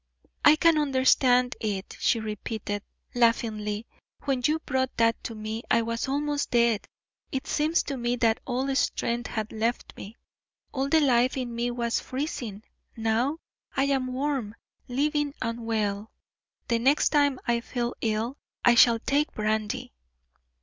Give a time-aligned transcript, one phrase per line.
[0.43, 2.81] "I can understand it," she repeated,
[3.13, 3.85] laughingly.
[4.23, 6.87] "When you brought that to me I was almost dead
[7.31, 10.17] it seemed to me that all strength had left me,
[10.71, 12.63] all the life in me was freezing;
[12.97, 13.37] now
[13.77, 14.55] I am warm,
[14.87, 16.09] living, and well.
[16.67, 19.93] The next time I feel ill I shall take brandy."